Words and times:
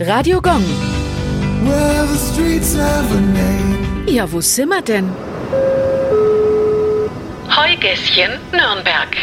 Radio 0.00 0.40
Gong. 0.40 0.64
Well, 1.62 2.06
the 2.06 2.16
streets 2.16 2.74
have 2.74 3.14
a 3.14 3.20
name. 3.20 4.06
Ja, 4.08 4.24
wo 4.32 4.40
sind 4.40 4.70
wir 4.70 4.80
denn? 4.80 5.10
Heugässchen, 7.54 8.30
Nürnberg. 8.50 9.14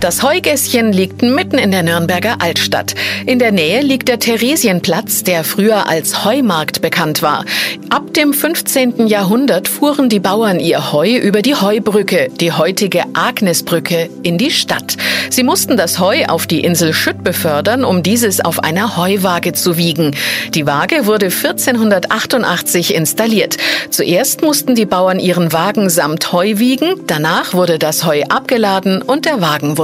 Das 0.00 0.22
Heugässchen 0.22 0.92
liegt 0.92 1.22
mitten 1.22 1.56
in 1.56 1.70
der 1.70 1.82
Nürnberger 1.82 2.36
Altstadt. 2.40 2.94
In 3.24 3.38
der 3.38 3.52
Nähe 3.52 3.80
liegt 3.80 4.08
der 4.08 4.18
Theresienplatz, 4.18 5.22
der 5.22 5.44
früher 5.44 5.88
als 5.88 6.26
Heumarkt 6.26 6.82
bekannt 6.82 7.22
war. 7.22 7.46
Ab 7.88 8.12
dem 8.12 8.34
15. 8.34 9.06
Jahrhundert 9.06 9.66
fuhren 9.66 10.10
die 10.10 10.20
Bauern 10.20 10.60
ihr 10.60 10.92
Heu 10.92 11.16
über 11.16 11.40
die 11.40 11.54
Heubrücke, 11.54 12.28
die 12.38 12.52
heutige 12.52 13.04
Agnesbrücke, 13.14 14.10
in 14.22 14.36
die 14.36 14.50
Stadt. 14.50 14.96
Sie 15.30 15.42
mussten 15.42 15.76
das 15.76 15.98
Heu 15.98 16.24
auf 16.26 16.46
die 16.46 16.60
Insel 16.60 16.92
Schütt 16.92 17.24
befördern, 17.24 17.84
um 17.84 18.02
dieses 18.02 18.44
auf 18.44 18.62
einer 18.62 18.98
Heuwaage 18.98 19.54
zu 19.54 19.78
wiegen. 19.78 20.14
Die 20.50 20.66
Waage 20.66 21.06
wurde 21.06 21.26
1488 21.26 22.94
installiert. 22.94 23.56
Zuerst 23.90 24.42
mussten 24.42 24.74
die 24.74 24.86
Bauern 24.86 25.18
ihren 25.18 25.52
Wagen 25.52 25.88
samt 25.88 26.32
Heu 26.32 26.58
wiegen, 26.58 27.00
danach 27.06 27.54
wurde 27.54 27.78
das 27.78 28.04
Heu 28.04 28.22
abgeladen 28.28 29.00
und 29.00 29.24
der 29.24 29.40
Wagen 29.40 29.78
wurde 29.78 29.83